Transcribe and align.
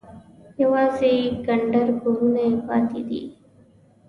یوازې 0.63 1.13
کنډر 1.45 1.87
کورونه 2.01 2.41
یې 2.49 2.55
پاتې 2.67 3.01
دي. 3.09 3.21